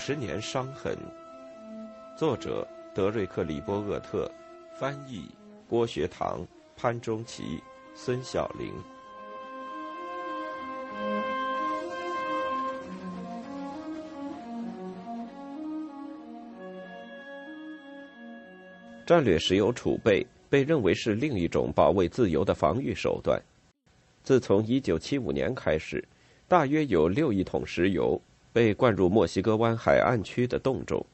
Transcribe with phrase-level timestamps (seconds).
[0.00, 0.96] 十年伤痕。
[2.16, 4.28] 作者：德瑞克·里波厄特，
[4.74, 5.28] 翻译：
[5.68, 6.40] 郭学堂、
[6.74, 7.62] 潘中奇、
[7.94, 8.72] 孙晓玲。
[19.04, 23.38] 战略石油储备被认为是另一种保卫自由的防御手段。
[24.22, 26.02] 自从1975年开始，
[26.48, 28.18] 大约有六亿桶石油
[28.52, 31.04] 被灌入墨西哥湾海岸区的洞中。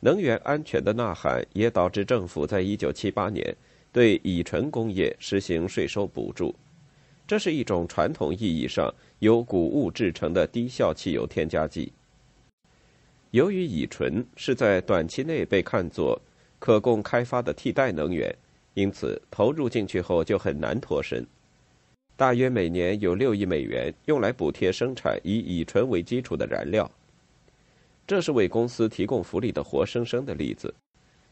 [0.00, 3.56] 能源安全的呐喊也导致政府在1978年
[3.92, 6.54] 对乙醇工业实行税收补助。
[7.26, 11.92] 这是一种传统意义上由谷物制成的低效汽油添加剂。
[13.32, 16.18] 由于乙醇是在短期内被看作
[16.58, 18.34] 可供开发的替代能源，
[18.72, 21.26] 因此投入进去后就很难脱身。
[22.18, 26.90] 大约每年有六亿美元用来补贴生产以乙醇为基础的燃料。
[28.08, 30.74] 这是为公司提供福利的活生生的例子，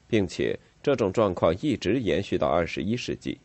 [0.07, 3.37] 并且这种状况一直延续到二十一世纪。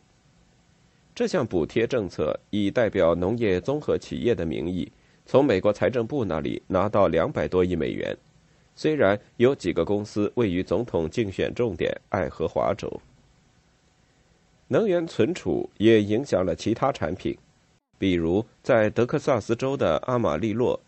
[1.12, 4.88] 这项补贴政策以代表农业综合企业的名义，
[5.26, 8.16] 从美国财政部那里拿到两百多亿美元。
[8.76, 12.88] 虽然有几个公司位于总统竞选重点爱荷华州，
[14.72, 17.36] 能源存储也影响了其他产品，
[17.98, 20.80] 比如在德克萨斯州的阿马利洛，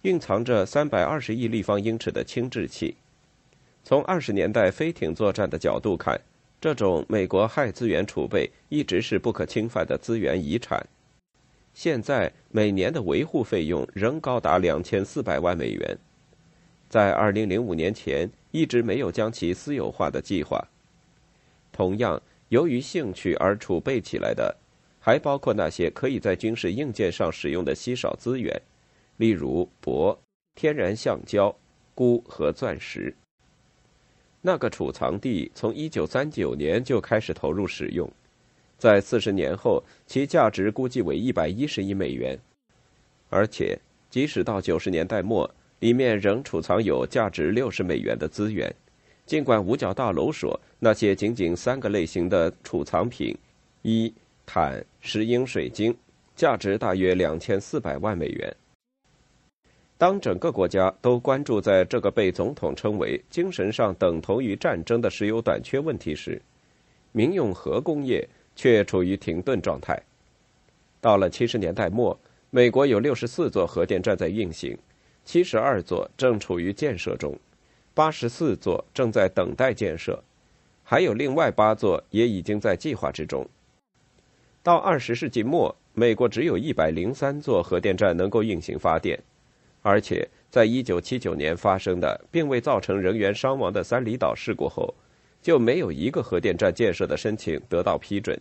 [0.00, 2.96] 蕴藏着三百二十亿立方英尺的氢制气。
[3.84, 6.18] 从二十年代飞艇作战的角度看，
[6.58, 10.82] 这种美国氦资源储备一直是不可侵犯的资源遗产。
[11.74, 15.98] 现在每年的维护费用仍高达两千四百万美元。
[16.88, 20.66] 在2005年前一直没有将其私有化的计划。
[21.70, 24.56] 同样，由于兴趣而储备起来的，
[25.00, 28.60] 还包括那些可以在军事硬件上使用的稀少资源，
[29.16, 30.16] 例如铂、
[30.54, 31.54] 天然橡胶、
[31.94, 33.14] 钴和钻石。
[34.40, 38.10] 那个储藏地从1939年就开始投入使用，
[38.78, 42.38] 在40年后，其价值估计为110亿美元，
[43.28, 43.78] 而且
[44.08, 45.50] 即使到90年代末。
[45.80, 48.68] 里面仍储藏有价值六十美元的资源，
[49.28, 53.36] 尽管五角大楼说那些仅仅三个类型的储藏品：
[53.82, 54.10] 一、
[54.46, 55.94] 钽、石英、水晶，
[56.34, 58.56] 价值大约两千四百万美元。
[59.98, 66.40] 当整个国家都关注在这个被总统称为精神上等同于战争的石油短缺问题时，
[67.12, 70.02] 民用核工业却处于停顿状态。
[71.02, 72.18] 到了七十年代末，
[72.48, 74.74] 美国有六十四座核电站在运行。
[75.26, 77.38] 七十二座正处于建设中，
[77.98, 80.22] 八十四座正在等待建设，
[80.84, 83.44] 还有另外八座也已经在计划之中。
[84.62, 89.20] 到二十世纪末，美国只有一百零三座核电站能够运行发电，
[89.82, 94.94] 而且在一九七九年发生的并未造成人员伤亡的三里岛事故后，
[95.42, 98.40] 就没有一个核电站建设的申请得到批准。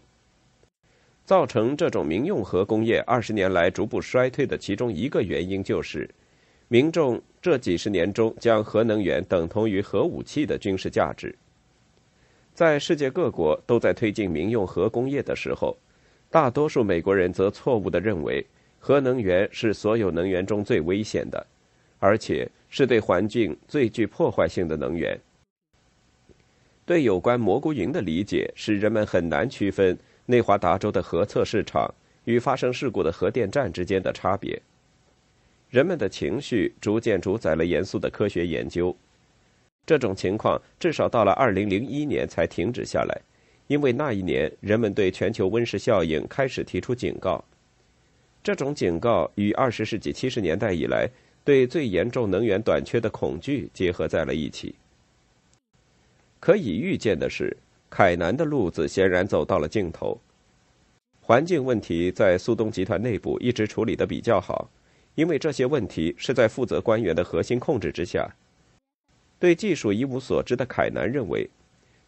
[1.25, 6.07] 造成这种民用核工业二十年来逐步衰退的其中一个原因就是。
[6.69, 11.33] 民众这几十年中将核能源等同于核武器的军事价值。
[12.53, 15.77] 在世界各国都在推进民用核工业的时候，
[16.29, 18.45] 大多数美国人则错误地认为
[18.79, 21.45] 核能源是所有能源中最危险的，
[21.99, 25.17] 而且是对环境最具破坏性的能源。
[26.85, 31.93] 对有关蘑菇云的理解使人们很难区分内华达州的核测试场
[32.25, 34.61] 与发生事故的核电站之间的差别。
[35.69, 38.95] 人们的情绪逐渐主宰了严肃的科学研究。
[39.85, 43.21] 这种情况至少到了2001年才停止下来，
[43.67, 47.43] 因为那一年人们对全球温室效应开始提出警告。
[48.43, 51.09] 这种警告与20世纪70年代以来
[51.43, 54.75] 对最严重能源短缺的恐惧结合在了一起。
[56.39, 57.55] 可以预见的是，
[57.89, 60.17] 凯南的路子显然走到了尽头。
[61.19, 64.69] 环境问题在苏东集团内部一直处理得比较好。
[65.17, 68.29] 因为这些问题是在负责官员的核心控制之下，
[69.39, 71.49] 对技术一无所知的凯南认为，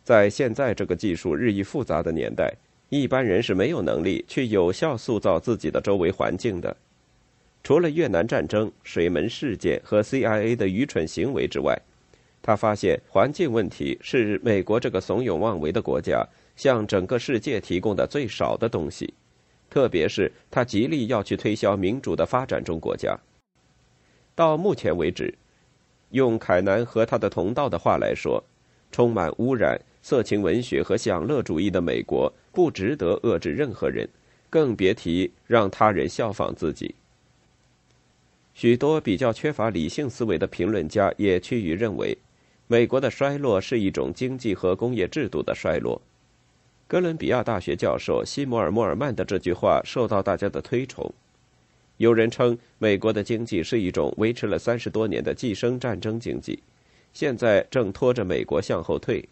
[0.03, 2.53] 在现在这个技术日益复杂的年代，
[2.89, 6.77] 一般人是没有能力去有效塑造自己的周围环境的。
[7.63, 11.75] 除了越南战争、水门事件和 CIA 的愚蠢行为之外，
[12.43, 16.23] 他发现环境问题是美国这个怂恿妄为的国家
[16.55, 19.11] 向整个世界提供的最少的东西。
[19.69, 23.17] 特别是他极力要去推销民主的发展中国家。
[24.35, 25.33] 到目前为止，
[26.11, 28.43] 用凯南和他的同道的话来说，
[28.91, 34.07] 充满污染、色情文学和享乐主义的美国不值得遏制任何人，
[34.49, 36.95] 更别提让他人效仿自己。
[38.53, 42.17] 许多比较缺乏理性思维的评论家也趋于认为，
[42.67, 46.01] 美国的衰落是一种经济和工业制度的衰落。
[46.89, 51.13] 哥伦比亚大学教授西摩尔·莫尔曼的这句话受到大家的推崇。
[51.97, 56.63] 有人称美国的经济是一种维持了三十多年的寄生战争经济，
[57.13, 59.23] 现在正拖着美国向后退。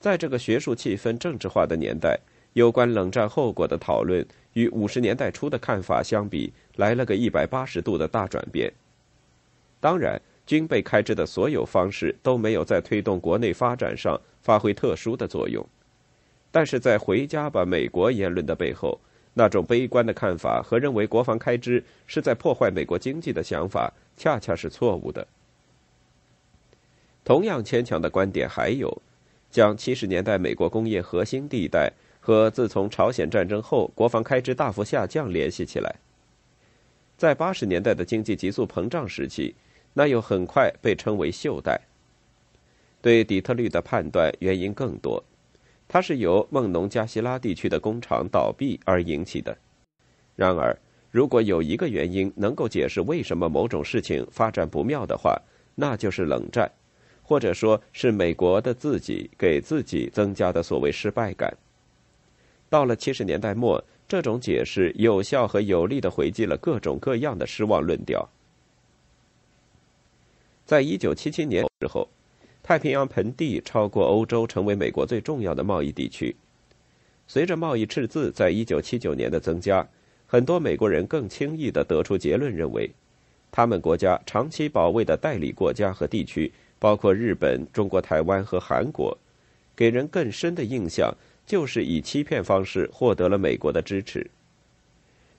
[0.00, 2.18] 在这个学术气氛政治化的年代，
[2.54, 8.72] 有关冷战后果的讨论与五十年代初的看法相比，来了个一百八十度的大转变。
[9.80, 15.62] 当然，军备开支的所有方式都没有在推动国内发展上发挥特殊的作用，
[16.50, 19.00] 但是在“回家吧，美国”言论的背后。
[19.34, 25.24] 那种悲观的看法和认为国防开支是在破坏美国经济的想法，恰恰是错误的。
[27.24, 29.00] 同样牵强的观点还有，
[29.48, 35.94] 将七十年代美国工业核心地带和自从朝鲜战争后国防开支大幅下降联系起来。
[37.16, 39.54] 在八十年代的经济急速膨胀时期，
[39.92, 41.80] 那又很快被称为“袖带”。
[43.00, 45.22] 对底特律的判断原因更多。
[45.90, 49.56] 它是由孟农加西拉地区的工厂倒闭而引起的。
[50.36, 50.78] 然而，
[51.10, 55.40] 如果有一个原因能够解释为什么某种事情发展不妙的话，
[55.74, 56.70] 那就是冷战，
[57.22, 61.56] 或者说是美国的自己给自己增加的所谓失败感。
[62.68, 68.28] 到了七十年代末，这种解释有效和有力的回击了各种各样的失望论调。
[70.66, 72.06] 在一九七七年之后。
[72.68, 76.36] 太平洋盆地超过欧洲，成为美国最重要的贸易地区。
[77.26, 79.88] 随着贸易赤字在一九七九年的增加，
[80.26, 82.90] 很多美国人更轻易地得出结论，认为
[83.50, 89.16] 他们国家长期保卫的代理国家和地区，包括日本、中国台湾和韩国，
[89.74, 91.10] 给人更深的印象
[91.46, 94.30] 就是以欺骗方式获得了美国的支持。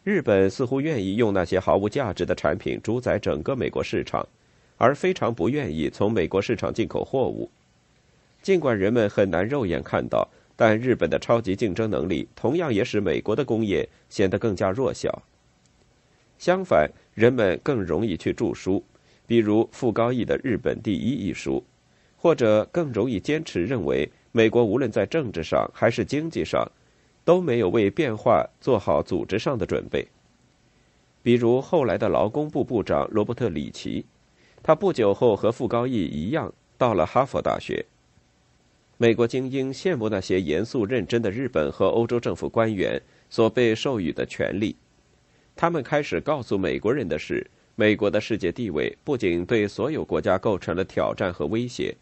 [0.04, 4.28] 日本似乎愿意用那些毫无价值的产品主宰整个美国市场。
[4.80, 7.52] 而非常不愿意从美国市场进口货物，
[8.42, 15.22] 尽管人们很难肉眼看到，但日本的超级竞争能力同样也使美国的工业显得更加弱小。
[16.38, 18.81] 相反，人们更容易去著书，
[19.28, 21.62] 比如傅高义的《日本第一》一书，
[22.16, 26.66] 或者更容易坚持认为美国无论在政治上还是经济上，
[27.25, 30.08] 都没有为变化做好组织上的准备。
[31.22, 34.06] 比如后来的劳工部部长罗伯特·里奇。
[34.62, 37.86] 他不久后和傅高义一样到了哈佛大学。
[38.98, 44.76] 美国精英羡慕那些严肃认真的日本和欧洲政府官员所被授予的权利。
[45.56, 47.46] 他们开始告诉美国人的是，
[47.76, 51.96] 美国的世界地位不仅对所有国家构成了挑战和威胁，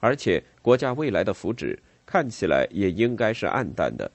[0.00, 1.76] 而且国家未来的福祉
[2.06, 4.10] 看起来也应该是暗淡的。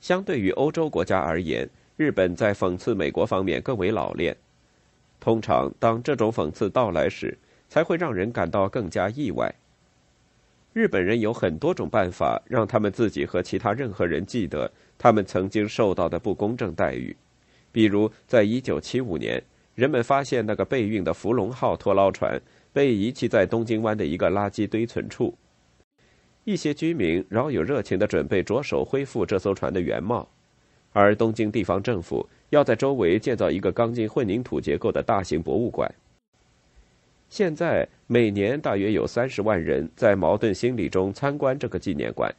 [0.00, 4.36] 相对于欧洲国家而言，日本在讽刺美国方面更为老练。
[5.22, 7.38] 通常，当这种讽刺到来时，
[7.68, 9.54] 才会让人感到更加意外。
[10.72, 17.16] 日本人有很多种办法让他们自己和其他任何人记得他们曾经受到的不公正待遇，
[17.70, 19.40] 比如，在一九七五年，
[19.76, 22.42] 人们发现那个备运的福龙号拖捞船
[22.72, 25.32] 被遗弃在东京湾的一个垃圾堆存处，
[26.42, 30.28] 一些居民饶有热情地准备着手恢复这艘船的原貌，
[30.92, 32.28] 而东京地方政府。
[32.52, 35.90] 要在周围建造一个钢筋混凝土结构的大型博物馆。
[37.30, 42.30] 现在每年大约有三十万人在矛盾心理中参观这个纪念馆。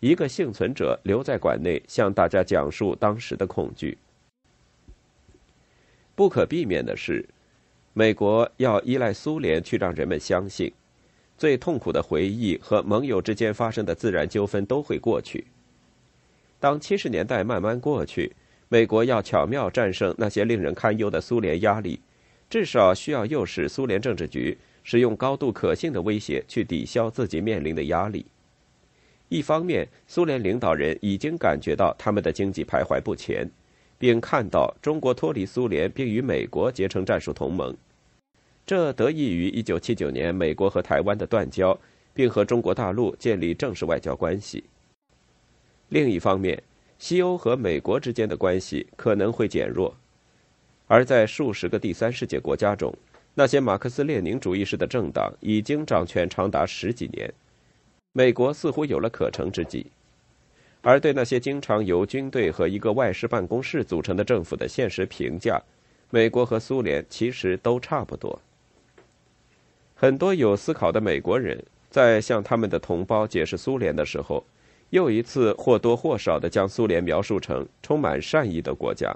[0.00, 3.96] 一个幸存者留在馆内，向大家讲述当时的恐惧。
[6.16, 7.24] 不可避免的是，
[7.92, 10.72] 美国要依赖苏联去让人们相信，
[11.36, 15.46] 最痛苦的回忆和盟友之间发生的自然纠纷都会过去。
[16.58, 18.32] 当七十年代慢慢过去。
[18.68, 22.00] 美国要巧妙战胜那些令人堪忧的苏联压力，
[22.50, 28.26] 至少需要诱使苏联政治局使用高度可信的威胁去抵消自己面临的压力。
[29.30, 33.46] 一方面，苏联领导人已经感觉到他们的经济徘徊不前，
[33.98, 37.76] 并看到中国脱离苏联并与美国结成战术同盟，
[38.66, 41.78] 这得益于1979年美国和台湾的断交，
[42.14, 44.64] 并和中国大陆建立正式外交关系。
[45.90, 46.62] 另一方面，
[46.98, 49.96] 西欧和美国之间的关系可能会减弱，
[50.88, 52.92] 而在数十个第三世界国家中，
[53.34, 57.32] 那些马克思列宁主义式的政党已经掌权长达十几年，
[58.12, 59.86] 美国似乎有了可乘之机。
[60.80, 65.62] 而对那些经常由军队和一个外事办公室组成的政府的现实评价，
[66.10, 68.40] 美国和苏联其实都差不多。
[69.94, 74.44] 很多有思考的美国人在向他们的同胞解释苏联的时候。
[74.90, 79.14] 又一次或多或少地将苏联描述成充满善意的国家，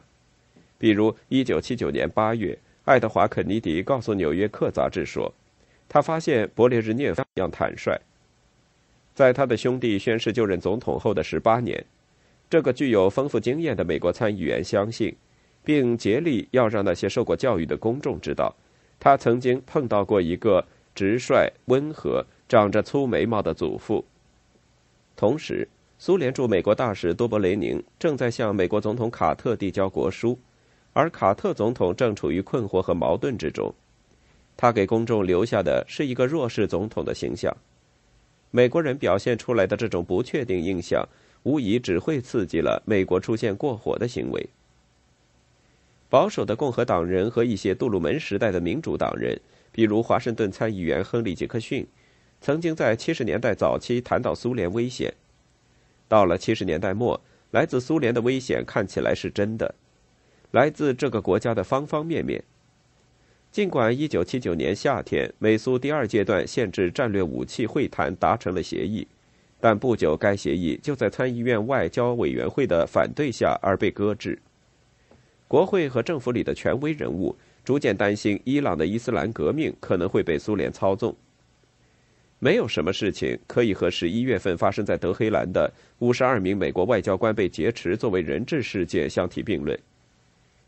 [0.79, 5.33] 比如1979年8月，爱德华·肯尼迪告诉《纽约客》杂志说，
[5.89, 7.99] 他发现勃列日涅夫样坦率。
[9.15, 11.85] 在他的兄弟宣誓就任总统后的18年，
[12.51, 15.15] 这个具有丰富经验的美国参议员相信，
[15.65, 18.55] 并竭力要让那些受过教育的公众知道，
[18.99, 20.65] 他曾经碰到过一个
[20.95, 24.05] 直率、温和、长着粗眉毛的祖父。
[25.17, 30.39] 同时，苏联驻美国大使多勃雷宁正在向美国总统卡特递交国书。
[30.95, 33.75] 而卡特总统正处于困惑和矛盾之中，
[34.59, 37.57] 他给公众留下的是一个弱势总统的形象。
[38.51, 41.09] 美国人表现出来的这种不确定印象，
[41.45, 44.47] 无疑只会刺激了美国出现过火的行为。
[46.11, 49.41] 保守的共和党人和一些杜鲁门时代的民主党人，
[49.73, 51.87] 比如华盛顿参议员亨利·杰克逊，
[52.43, 55.15] 曾经在七十年代早期谈到苏联危险。
[56.09, 57.19] 到了七十年代末，
[57.53, 59.73] 来自苏联的危险看起来是真的。
[60.51, 62.43] 来自这个国家的方方面面。
[63.53, 69.07] 尽管1979年夏天美苏第二阶段限制战略武器会谈达成了协议，
[69.61, 74.37] 但不久该协议就在参议院外交委员会的反对下而被搁置。
[75.47, 81.15] 国会和政府里的权威人物逐渐担心伊朗的伊斯兰革命可能会被苏联操纵。
[82.45, 89.79] 没有什么事情可以和11月份发生在德黑兰的52名美国外交官被劫持作为人质事件相提并论。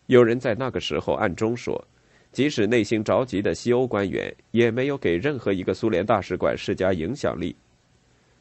[0.06, 1.84] 有人在那个时候暗中说，
[2.30, 7.56] 即使内心着急的西欧官员也没有给任何一个苏联大使馆施加影响力。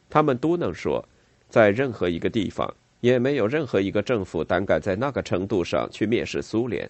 [0.08, 1.04] 他们都能说，
[1.48, 6.88] 在任何一个地方也没有任何一个政府胆敢在那个程度上去蔑视苏联。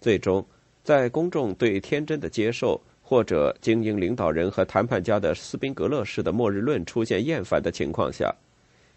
[0.00, 0.46] 最终，
[0.84, 2.80] 在公众对天真的接受
[3.12, 8.34] 或者精英领导人和谈判家的斯宾格勒式的末日论出现厌烦的情况下。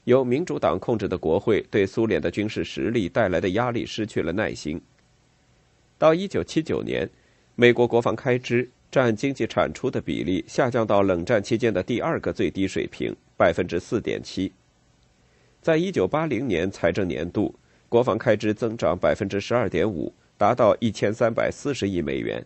[0.06, 4.82] 由民主党控制的国会对苏联的军事实力带来的压力失去了耐心。
[5.98, 7.10] 到1979年，
[7.56, 14.50] 美国国防开支占经济产出的比例下降到冷战期间的第二个最低水平，百分之四点七。
[15.62, 17.54] 在1980年财政年度，
[17.90, 22.42] 国防开支增长百分之十二点五，达到一千三百四十亿美元。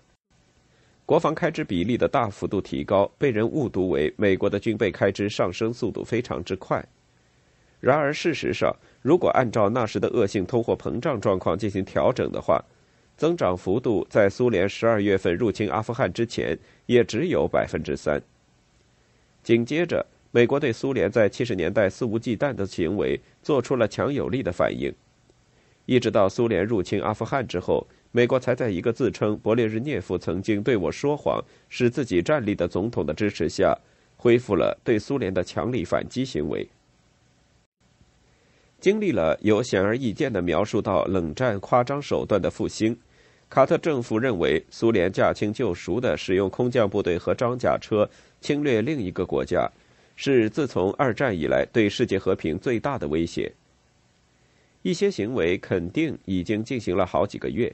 [1.09, 6.85] 国防开支比例的大幅度提高，被人误读为美国的军备开支上升速度非常之快。
[7.79, 12.63] 然而，事实上，如果按照那时的恶性通货膨胀状况进行调整的话，
[13.17, 18.21] 增长幅度在苏联十二月份入侵阿富汗之前也只有百分之三。
[19.41, 24.93] 紧接着，美国对苏联在七十年代肆无忌惮的行为做出了强有力的反应，
[25.87, 31.39] 一直到苏联入侵阿富汗之后，美国才在一个自称勃列日涅夫曾经对我说谎、
[31.69, 33.77] 使自己站立的总统的支持下，
[34.17, 36.67] 恢复了对苏联的强力反击行为。
[38.79, 42.97] 经历了有显而易见的描述到冷战夸张手段的复兴，
[43.47, 48.09] 卡特政府认为苏联驾轻就熟的使用空降部队和装甲车
[48.41, 49.69] 侵略另一个国家，
[50.15, 53.51] 是自从二战以来对世界和平最大的威胁。
[54.81, 57.71] 一些行为肯定已经进行了好几个月。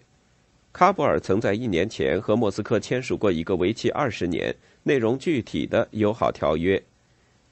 [0.75, 4.53] 喀布尔曾在一年前和莫斯科签署过一个为期二十年、
[4.83, 6.83] 内容具体的友好条约。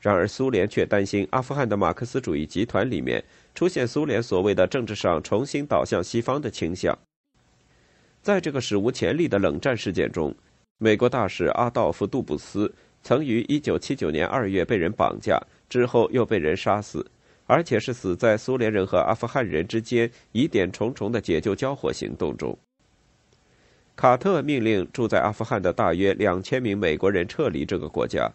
[0.01, 3.23] 然而，苏联却担心阿富汗的马克思主义集团里面
[3.55, 6.93] 出现苏联所谓的政治上重新倒向西方的倾向。
[8.21, 10.35] 在这个史无前例的冷战事件中，
[10.77, 12.69] 美国大使阿道夫·杜布斯
[13.03, 17.09] 曾于1979年2月被人绑架，之后又被人杀死，
[17.45, 22.57] 而且是死在苏联人和阿富汗人之间疑点重重的解救交火行动中。
[23.95, 28.31] 卡特命令住在阿富汗的大约2000名美国人撤离这个国家。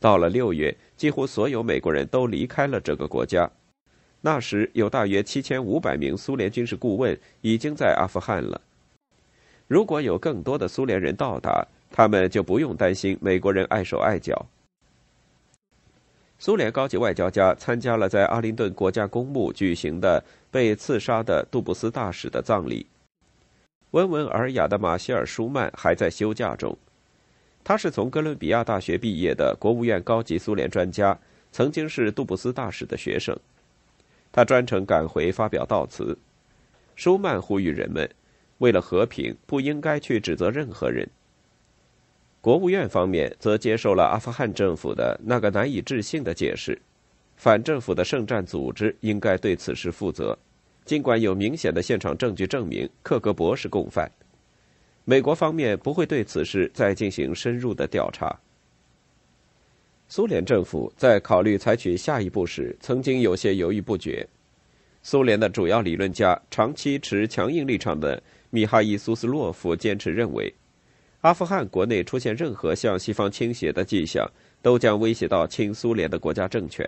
[0.00, 3.50] 到了六月，几乎所有美国人都离开了这个国家。
[4.22, 8.60] 那时有大约七千五百名苏联军事顾问已经在阿富汗了。
[9.66, 14.46] 如果有更多的苏联人到达，他们就不用担心美国人碍手碍脚。
[16.38, 22.86] 苏联高级外交家参加了在阿灵顿国家公墓举行的被刺杀的杜布斯大使的葬礼。
[23.92, 26.76] 温文尔雅的马歇尔·舒曼还在休假中。
[27.62, 31.18] 他是从哥伦比亚大学毕业的国务院高级苏联专家，
[31.52, 33.36] 曾经是杜布斯大使的学生。
[34.32, 36.16] 他专程赶回发表悼词。
[36.94, 38.08] 舒曼呼吁人们，
[38.58, 41.08] 为了和平，不应该去指责任何人。
[42.40, 46.80] 国务院方面则接受了阿富汗政府的那个难以置信的解释：
[47.36, 50.38] 反政府的圣战组织应该对此事负责，
[50.90, 54.10] 尽管有明显的现场证据证明克格勃是共犯。
[55.04, 58.36] 美国方面不会对此事再进行深入的调查。
[60.08, 64.28] 苏联政府在考虑采取下一步时，曾经有些犹豫不决。
[65.00, 68.20] 苏联的主要理论家、长期持强硬立场的
[68.50, 70.52] 米哈伊·苏斯洛夫坚持认为，
[71.20, 74.28] 阿富汗国内出现任何向西方倾斜的迹象，
[74.60, 76.84] 都将威胁到亲苏联的国家政权。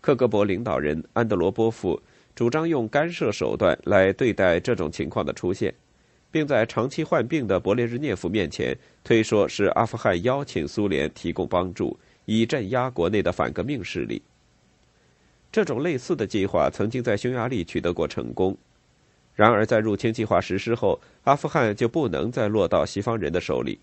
[0.00, 2.00] 克格勃领导人安德罗波夫
[2.34, 5.72] 主张用干涉手段来对待这种情况的出现，
[6.30, 14.20] 并在长期患病的勃列日涅夫面前推说是阿富汗邀请苏联提供帮助，以镇压国内的反革命势力。
[15.52, 18.56] 这种类似的计划曾经在匈牙利取得过成功，
[19.36, 23.78] 然而在入侵计划实施后，阿富汗就不能再落到西方人的手里。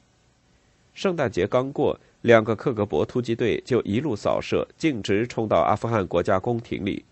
[0.93, 7.05] 圣诞节刚过，两个克格勃突击队就一路扫射，径直冲到阿富汗国家宫廷里，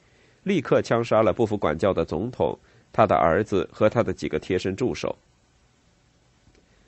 [0.44, 2.58] 立刻枪杀了不服管教的总统、
[2.92, 5.16] 他的儿子和他的几个贴身助手。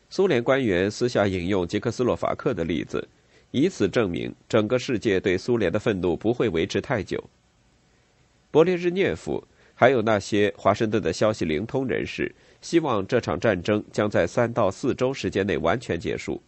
[0.09, 3.07] 苏联官员私下引用捷克斯洛伐克的例子，
[3.51, 7.23] 以此证明整个世界对苏联的愤怒不会维持太久。
[8.51, 9.41] 勃列日涅夫
[9.73, 16.41] 还有那些华盛顿的消息灵通人士，希望这场战争将在三到四周时间内完全结束。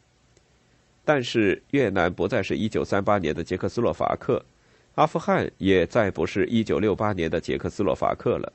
[1.05, 4.43] 但是越南不再是一九三八年的捷克斯洛伐克，
[4.95, 8.53] 阿富汗也再不是一九六八年的捷克斯洛伐克了。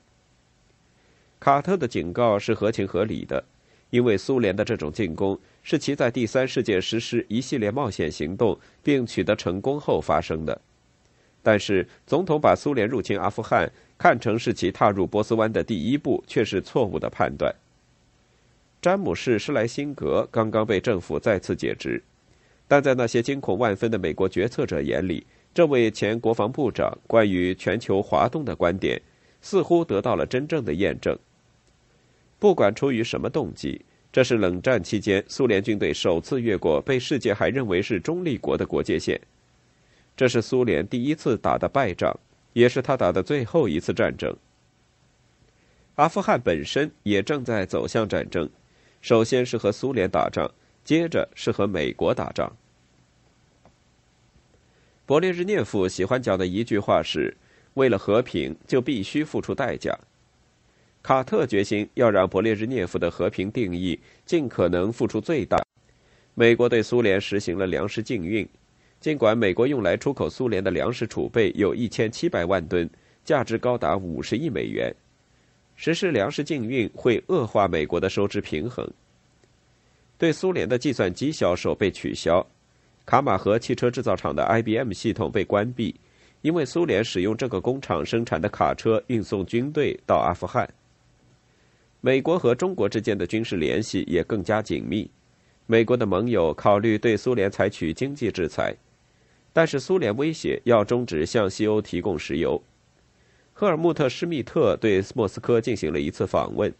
[1.41, 3.45] 卡特的警告是合情合理的，
[3.91, 10.61] 因为苏联的这种进攻是其在第三世界实施一系列冒险行动并取得成功后发生的。
[11.43, 17.55] 但是，总统把苏联入侵阿富汗看成是其踏入波斯湾的第一步，却是错误的判断。
[18.83, 22.03] 詹姆士·施莱辛格刚刚被政府再次解职，
[22.69, 29.01] 但在那些惊恐万分的美国决策者眼里，这位前国防部长关于全球滑动的观点
[29.41, 31.19] 似乎得到了真正的验证。
[32.39, 39.21] 不管出于什么动机，这是冷战期间苏联军队首次越过被世界还认为是中立国的国界线。
[40.17, 42.17] 这是苏联第一次打的败仗，
[42.53, 44.37] 也是他打的最后一次战争。
[45.97, 48.49] 阿富汗本身也正在走向战争，
[49.01, 50.49] 首先是和苏联打仗，
[50.85, 52.57] 接着是和美国打仗。
[55.09, 57.35] 勃列日涅夫喜欢讲的一句话是
[57.73, 59.99] ：“为了和平，就必须付出代价。”
[61.03, 65.57] 卡特决心要让勃列日涅夫的和平定义尽可能付出最大。
[66.35, 68.47] 美国对苏联实行了粮食禁运。
[69.01, 72.87] 尽管美国用来出口苏联的粮食储备有一千七百万吨，
[73.25, 74.95] 价值高达五十亿美元，
[75.75, 78.87] 实施粮食禁运会恶化美国的收支平衡。
[80.19, 82.47] 对苏联的计算机销售被取消，
[83.09, 85.99] 卡马河汽车制造厂的 IBM 系统被关闭，
[86.43, 90.69] 因为苏联使用这个工厂生产的卡车运送军队到阿富汗。
[92.03, 95.11] 美国和中国之间的军事联系也更加紧密，
[95.65, 98.77] 美国的盟友考虑对苏联采取经济制裁。
[99.55, 102.63] 但是苏联威胁要终止向西欧提供石油。
[103.55, 106.71] 赫尔穆特·施密特对莫斯科进行了一次访问，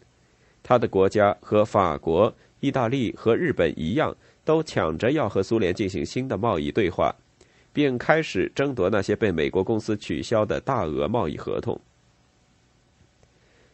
[0.61, 7.13] 他的国家和法国、意大利和日本一样，都抢着要和苏联进行新的贸易对话，
[7.71, 11.79] 并开始争夺那些被美国公司取消的大额贸易合同。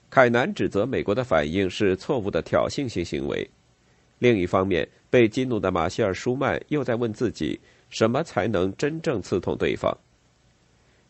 [0.10, 3.50] 凯南指责美国的反应是错误的挑衅性行为。
[4.20, 7.60] 另一方面，被激怒的马歇尔·舒曼又在问自己。
[7.88, 9.96] 什么才能真正刺痛对方？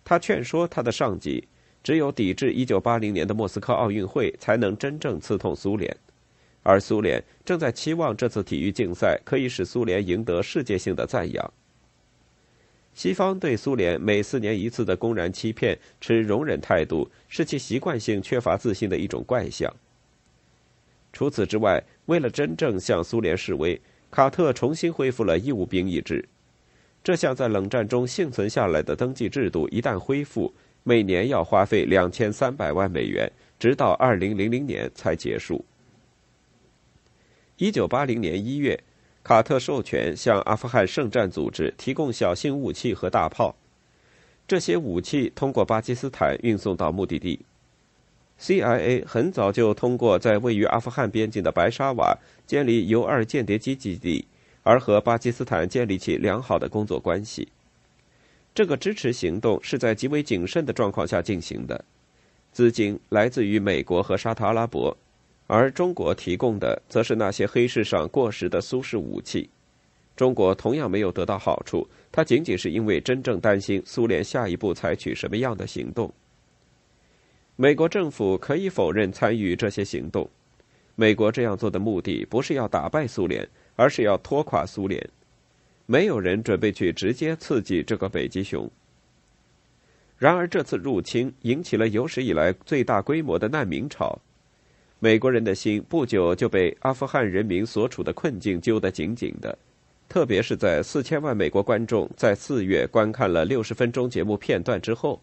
[0.04, 1.48] 他劝说他的上级，
[1.82, 5.96] 只有抵制1980年的莫斯科奥运会，才能真正刺痛苏联。
[6.66, 11.54] 而苏联正在期望这次体育竞赛可以使苏联赢得世界性的赞扬。
[12.96, 19.72] 西方对苏联每四年一次的公然欺骗持容忍态度，是其习惯性缺乏自信的一种怪象。
[21.14, 26.28] 除此之外，为了真正向苏联示威，卡特重新恢复了义务兵役制。
[27.04, 30.52] 这项在冷战中幸存下来的登记制度一旦恢复，
[30.82, 35.64] 每年要花费两千三百万美元，直到二零零零年才结束。
[37.58, 38.80] 一九八零年一月，
[39.24, 43.56] 卡特授权向阿富汗圣战组织提供小型武器和大炮，
[44.48, 47.40] 这些武器通过巴基斯坦运送到目的地。
[48.40, 54.26] CIA 很早就通过在位于阿富汗边境的白沙瓦建立 U 二间谍机基地。
[54.68, 57.48] 而和巴基斯坦建立起良好的工作关系。
[58.56, 61.86] 这个支持行动是在极为谨慎的状况下进行的，
[62.52, 64.98] 资金来自于美国和沙特阿拉伯，
[65.48, 69.50] 而中国提供的则是那些黑市上过时的苏式武器。
[70.16, 76.12] 中国同样没有得到好处，它仅仅是因为真正担心苏联下一步采取什么样的行动。
[77.56, 80.30] 美国政府可以否认参与这些行动，
[80.96, 83.48] 美国这样做的目的不是要打败苏联。
[83.78, 85.06] 而是要拖垮苏联，
[85.86, 88.72] 没有人准备去直接刺激这个北极熊。
[90.18, 94.18] 然而，这次入侵引起了有史以来最大规模的难民潮。
[95.06, 99.56] 美国人的心不久就被阿富汗人民所处的困境揪得紧紧的，
[100.10, 105.22] 特别是在四千万美国观众在四月观看了六十分钟节目片段之后，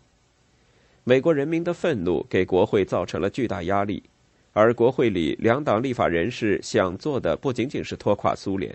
[1.03, 4.01] 美国人民的愤怒给国会造成了巨大压力，
[4.53, 8.73] 而国会里两党立法人士想做的不仅仅是拖垮苏联。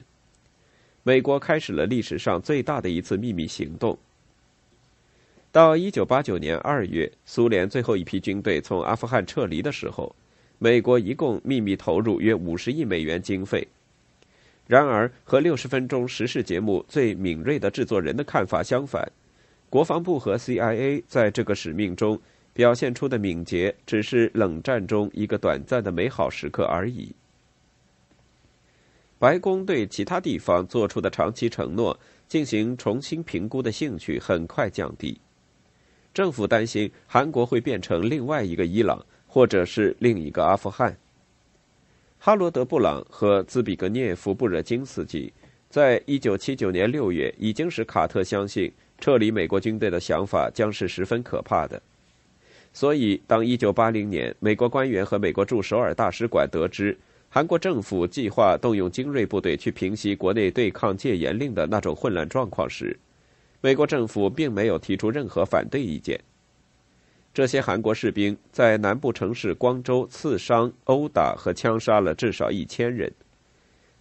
[1.04, 3.98] 美国开始了历史上最大的一次秘密行动。
[5.54, 10.14] 到一九八九年二月，苏联最后一批军队从阿富汗撤离的时候。
[10.60, 13.68] 美国一共秘密投入约五十亿美元经费。
[14.66, 19.10] 然而，和六十分钟时事节目最敏锐的制作人的看法相反，
[19.70, 22.20] 国防部和 CIA 在这个使命中
[22.54, 27.14] 表现出的敏捷，只是冷战中一个短暂的美好时刻而已。
[29.20, 35.20] 白宫对其他地方做出的长期承诺进行重新评估的兴趣很快降低。
[36.14, 39.04] 政府担心韩国会变成另外一个伊朗。
[39.38, 40.98] 或者是另一个阿富汗。
[42.18, 45.32] 哈罗德·布朗和兹比格涅夫·布热津斯基
[45.70, 51.80] 在一九七九年六月已经使卡特相信撤离美国军队的想法将是十分可怕的。
[52.74, 56.98] 所以，当一九八零年美国官员和美国驻首尔大使馆得知
[57.30, 62.98] 韩国政府计划动用精锐部队去平息国内对抗戒严令的那种混乱状况时，
[63.62, 66.20] 美国政府并没有提出任何反对意见。
[67.38, 73.14] 这些韩国士兵在南部城市光州刺伤、殴打和枪杀了至少一千人。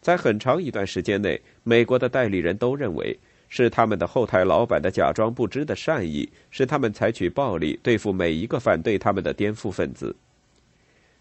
[0.01, 3.15] 在很长一段时间内，美国的代理人都认为
[3.51, 10.17] 是他们的后台老板的假装不知的善意，使他们采取暴力对付每一个反对他们的颠覆分子。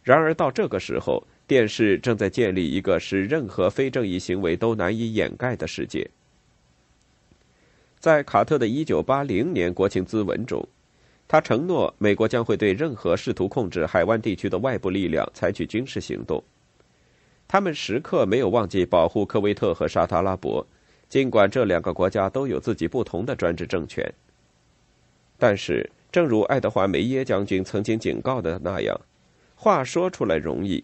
[0.02, 6.10] 然而到这个时候，电视正在建立一个使任何非正义行为都难以掩盖的世界。
[8.00, 10.66] 在卡特的1980年国情咨文中。
[11.28, 16.44] 他承诺，美国将会对任何试图控制海湾地区的外部力量采取军事行动。
[17.48, 20.66] 他们时刻没有忘记保护科威特和沙特阿拉伯，
[21.10, 24.12] 尽管这两个国家都有自己不同的专制政权。
[25.38, 29.00] 但是，正如爱德华·梅耶将军曾经警告的那样，
[29.56, 30.84] 话说出来容易，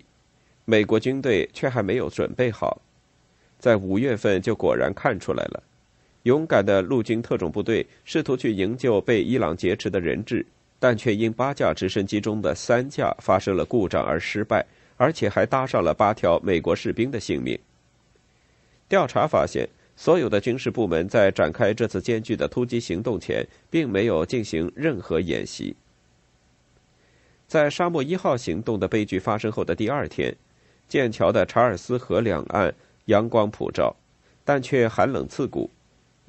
[0.65, 2.81] 美国军队却还没有准备好。
[3.57, 5.63] 在五月份就果然看出来了。
[6.23, 10.45] 勇敢的陆军特种部队试图去营救被伊朗劫持的人质，
[10.79, 14.65] 但却因八架直升机中的三架发生了故障而失败，
[14.97, 17.57] 而且还搭上了八条美国士兵的性命。
[18.87, 25.75] 调查发现，所有的军事部门在展开这次艰巨的突击行动前，并没有进行任何演习。
[27.47, 30.35] 在沙漠一号行动的悲剧发生后的第二天，
[30.87, 32.73] 剑桥的查尔斯河两岸
[33.05, 33.95] 阳光普照，
[34.45, 35.69] 但却寒冷刺骨。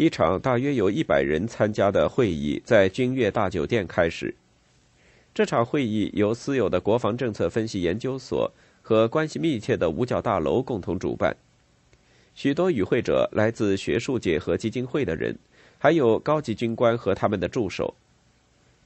[0.03, 4.35] 一场大约有一百人参加的会议在君悦大酒店开始。
[5.33, 8.51] 这场会议由私有的国防政策分析研究所
[8.83, 11.37] 和关系密切的五角大楼共同主办。
[12.35, 15.39] 许多与会者来自学术界和基金会的人，
[15.79, 17.95] 还有高级军官和他们的助手。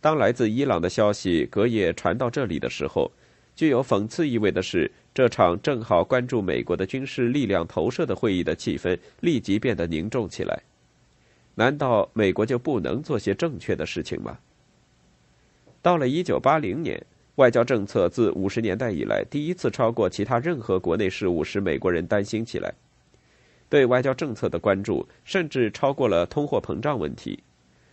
[0.03, 3.11] 当来自伊朗的消息隔夜传到这里的时候，
[3.55, 10.63] 具有讽刺意味的是，这场正好关注美国的军事力量投射的会议的气氛立即变得凝重起来。
[11.59, 14.39] 难道美国就不能做些正确的事情吗？
[15.81, 17.03] 到了一九八零年，
[17.37, 22.75] 外交政策自五十年代以来第一次超过其他任何国内事务，使美国人担心起来。
[23.71, 27.43] 对外交政策的关注甚至超过了通货膨胀问题，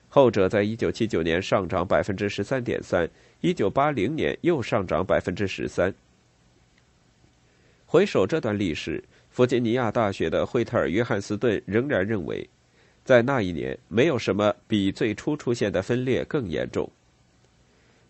[0.09, 5.93] 后者在一九七九年上涨百分之十三点三，一九八零年又上涨百分之十三。
[7.85, 12.45] 回首这段历史，弗吉尼亚大学的惠特尔·约翰斯顿仍然认为。
[13.03, 16.89] 在那一年，没有什么比最初出现的分裂更严重。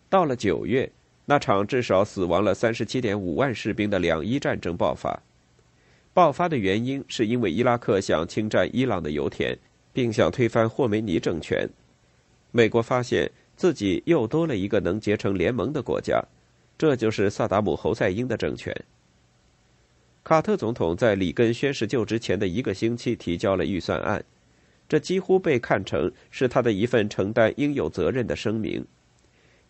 [0.08, 0.90] 到了九月，
[1.24, 5.20] 那场至少死亡了三十七点五万士兵的两伊战争爆发。
[6.12, 9.58] 爆发的原因是因为伊拉克想侵占伊朗的油田，
[9.92, 11.68] 并想推翻霍梅尼政权。
[12.52, 16.22] 美国发现自己又多了一个能结成联盟的国家，
[16.78, 18.72] 这就是萨达姆·侯赛因的政权。
[20.22, 24.24] 卡特总统在里根宣誓就职前的一个星期提交了预算案。
[24.88, 28.84] 这几乎被看成是他的一份承担应有责任的声明。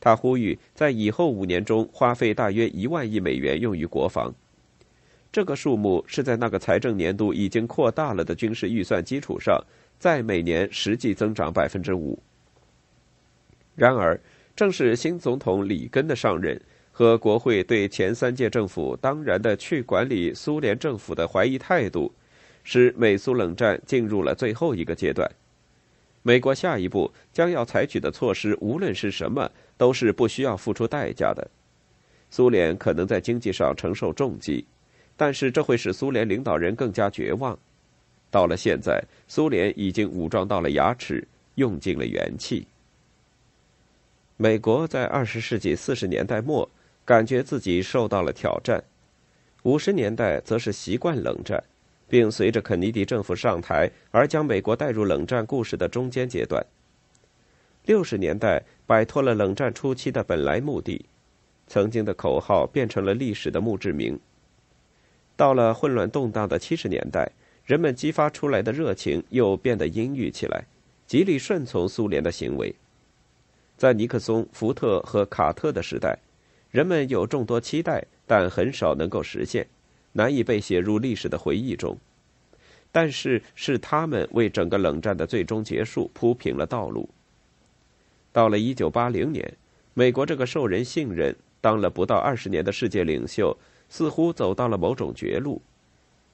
[0.01, 4.35] 他呼吁在以后五年中花费大约一万亿美元用于国防。
[5.33, 9.59] 这个数目是在那个财政年度已经扩大了的军事预算基础上，
[9.99, 12.19] 再每年实际增长百分之五。
[13.75, 14.21] 然而，
[14.55, 16.61] 正是新总统里根的上任
[16.93, 22.13] 和国会对前三届政府当然的去管理苏联政府的怀疑态度。
[22.65, 25.31] 使美苏冷战进入了最后一个阶段。
[26.23, 31.47] 美国下一步将要采取的措施，无论是什么，都是不需要付出代价的。
[32.31, 34.67] 苏联可能在经济上承受重击，
[35.17, 37.57] 但是这会使苏联领导人更加绝望。
[38.31, 42.67] 到了现在，苏联已经武装到了牙齿，用尽了元气。
[44.37, 46.69] 美国在二十世纪四十年代末
[47.05, 48.83] 感觉自己受到了挑战，
[49.63, 51.63] 五十年代则是习惯冷战。
[52.09, 56.65] 并随着肯尼迪政府上台而将美国带入冷战故事的中间阶段。
[57.85, 61.05] 六十年代摆脱了冷战初期的本来目的，
[61.67, 64.19] 曾经的口号变成了历史的墓志铭。
[65.37, 67.31] 到了混乱动荡的七十年代，
[67.65, 70.65] 人们激发出来的热情又变得阴郁起来，
[71.07, 72.75] 极力顺从苏联的行为。
[73.77, 76.17] 在尼克松、福特和卡特的时代，
[76.71, 79.67] 人们有众多期待，但很少能够实现。
[80.15, 81.99] 难以被写入历史的回忆中，
[82.91, 87.09] 但是是他们为整个冷战的最终结束铺平了道路。
[88.33, 89.57] 到了一九八零年，
[89.93, 93.57] 美国这个受人信任、当了不到二十年的世界领袖，
[93.89, 95.61] 似乎走到了某种绝路。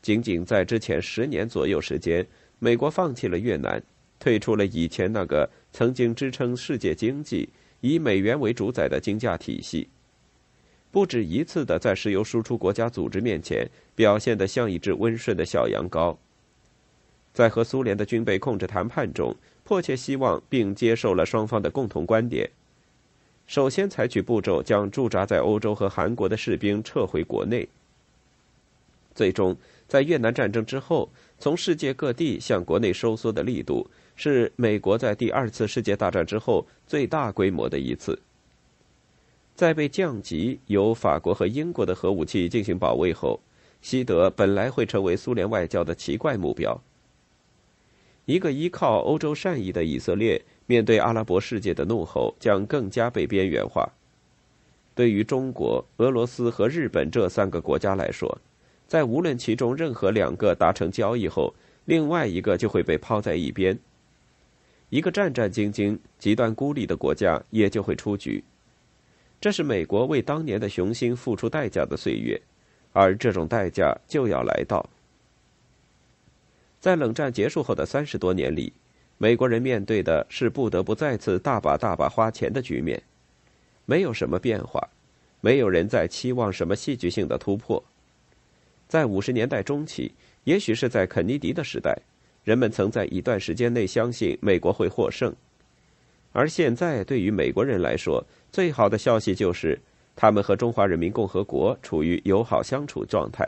[0.03, 2.27] 仅仅在之前十年左右时间，
[2.59, 3.83] 美国放弃了越南，
[4.19, 7.49] 退出了以前那个曾经支撑世界经济、
[7.81, 9.89] 以美元为主宰的金价体系。
[10.93, 16.17] 不止一次的在石油输出国家组织面前表现得像一只温顺的小羊羔，
[17.33, 22.51] 在和苏联的军备控制谈判中，迫切希望并接受了双方的共同观点。
[23.47, 27.69] 首先采取步骤，将驻扎在欧洲和韩国的士兵撤回国内。
[29.15, 29.57] 最终，
[29.89, 38.21] 在越南战争之后，从世界各地向国内收缩的力度，是美国在第二次世界大战之后最大规模的一次。
[39.61, 43.39] 在被降级、由法国和英国的核武器进行保卫后，
[43.83, 46.81] 西德本来会成为苏联外交的奇怪目标。
[48.25, 53.87] 一个依靠欧洲善意的以色列，面对阿拉伯世界的怒吼，将更加被边缘化。
[54.95, 58.41] 对于中国、俄罗斯和日本这三个国家来说，
[58.87, 63.79] 在无论其中任何两个达成交易后，另外一个就会被抛在一边。
[64.89, 68.43] 一个战战兢兢、极端孤立的国家也就会出局。
[69.41, 72.39] 这是美国为当年的雄心付出代价的岁月，
[72.93, 74.87] 而这种代价就要来到。
[76.79, 78.73] 在冷战结束后的三十多年里，
[79.17, 83.03] 美国人面对的是不得不再次大把大把花钱的局面，
[83.87, 84.87] 没有什么变化，
[85.41, 87.83] 没有人在期望什么戏剧性的突破。
[88.89, 90.13] 在五十年代中期，
[90.45, 91.97] 也许是在肯尼迪的时代，
[92.45, 95.35] 人们曾在一段时间内相信美国会获胜。
[96.33, 99.79] 而现在，对于美国人来说，最好的消息就是，
[100.15, 103.45] 他们和中华人民共和国处于友好相处状态。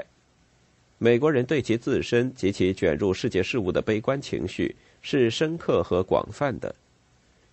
[0.99, 6.75] 美国人对其自身及其卷入世界事务的悲观情绪是深刻和广泛的。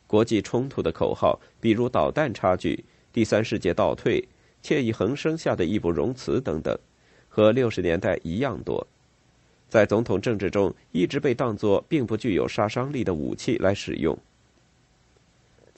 [0.07, 4.23] 国际冲突的口号，比如导弹差距、第三世界倒退、
[4.63, 6.77] 惬意横生下的义不容辞等等，
[7.27, 8.85] 和六十年代一样多，
[9.67, 14.17] 在总统政治中一直被当作并不具有杀伤力的武器来使用。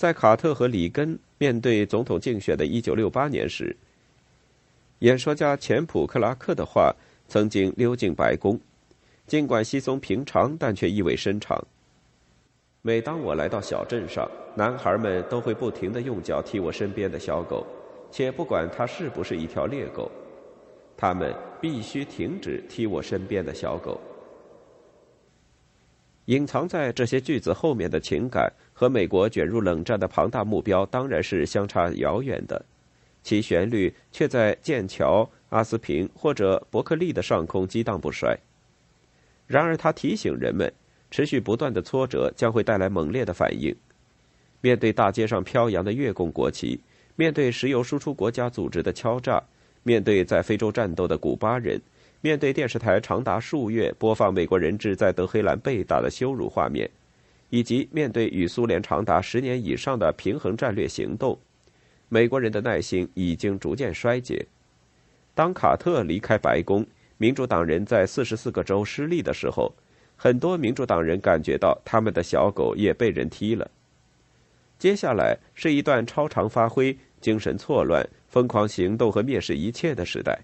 [0.02, 3.78] 在卡特和里根面对总统竞选的1968年时，
[4.98, 6.92] 演说家钱普克拉克的话
[7.28, 8.60] 曾经溜进白宫，
[9.28, 11.64] 尽管稀松平常，但却意味深长。
[12.82, 17.64] 每当我来到小镇上，男孩们都会不停地用脚踢我身边的小狗，
[18.10, 20.12] 且不管它是不是一条猎狗，
[20.98, 24.02] 他们必须停止踢我身边的小狗。
[26.32, 32.66] 隐藏在这些句子后面的情感和美国卷入冷战的庞大目标当然是相差遥远的，
[33.22, 38.34] 其旋律却在剑桥、阿斯平或者伯克利的上空激荡不衰。
[39.46, 40.72] 然而，它提醒人们，
[41.10, 43.76] 持续不断的挫折将会带来猛烈的反应。
[44.62, 46.80] 面对大街上飘扬的越共国旗，
[47.18, 49.44] 面对石油输出国家组织的敲诈，
[49.84, 51.82] 面对在非洲战斗的古巴人。
[52.22, 56.88] 面对电视台长达数月播放美国人质在德黑兰被打的羞辱画面，
[57.50, 61.38] 以及面对与苏联长达十年以上的平衡战略行动，
[62.10, 64.46] 美国人的耐心已经逐渐衰竭。
[65.34, 66.86] 当卡特离开白宫，
[67.18, 69.74] 民主党人在四十四个州失利的时候，
[70.16, 73.72] 很多民主党人感觉到他们的小狗也被人踢了。
[74.78, 80.40] 接下来是一段超常发挥、精神错乱、疯狂行动和蔑视一切的时代。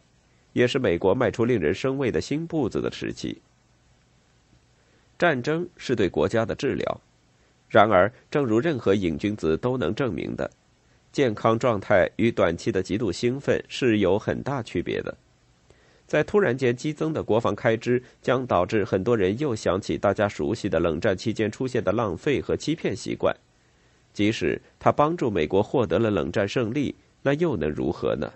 [0.53, 3.41] 也是美国迈出令人生畏的新步子的时期。
[5.17, 7.01] 战争是对国家的治疗，
[7.69, 10.49] 然而，正如任何瘾君子都能证明的，
[11.11, 15.17] 健康状态与短期的极度兴奋是有很大区别的。
[16.05, 23.35] 在突然间激增的国防开支，将导致很多人又想起大家熟悉的冷战期间出现的浪费和欺骗习惯。
[24.13, 28.31] 即使他帮助美国获得了冷战胜利，那又能如何呢？